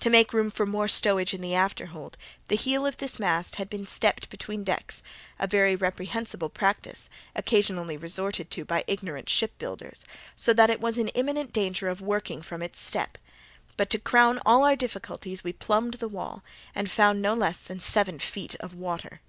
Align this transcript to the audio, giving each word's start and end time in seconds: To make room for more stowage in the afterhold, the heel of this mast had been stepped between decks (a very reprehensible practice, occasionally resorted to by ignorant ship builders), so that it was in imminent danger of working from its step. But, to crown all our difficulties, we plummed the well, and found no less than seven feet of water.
To 0.00 0.10
make 0.10 0.34
room 0.34 0.50
for 0.50 0.66
more 0.66 0.86
stowage 0.86 1.32
in 1.32 1.40
the 1.40 1.54
afterhold, 1.54 2.16
the 2.48 2.56
heel 2.56 2.84
of 2.86 2.98
this 2.98 3.18
mast 3.18 3.56
had 3.56 3.70
been 3.70 3.86
stepped 3.86 4.28
between 4.28 4.64
decks 4.64 5.02
(a 5.38 5.46
very 5.46 5.76
reprehensible 5.76 6.50
practice, 6.50 7.08
occasionally 7.34 7.96
resorted 7.96 8.50
to 8.50 8.66
by 8.66 8.84
ignorant 8.86 9.30
ship 9.30 9.56
builders), 9.58 10.04
so 10.36 10.52
that 10.52 10.68
it 10.68 10.82
was 10.82 10.98
in 10.98 11.08
imminent 11.14 11.54
danger 11.54 11.88
of 11.88 12.02
working 12.02 12.42
from 12.42 12.60
its 12.60 12.78
step. 12.80 13.16
But, 13.78 13.88
to 13.88 13.98
crown 13.98 14.40
all 14.44 14.62
our 14.62 14.76
difficulties, 14.76 15.42
we 15.42 15.54
plummed 15.54 15.94
the 15.94 16.08
well, 16.08 16.44
and 16.74 16.90
found 16.90 17.22
no 17.22 17.32
less 17.32 17.62
than 17.62 17.80
seven 17.80 18.18
feet 18.18 18.54
of 18.56 18.74
water. 18.74 19.22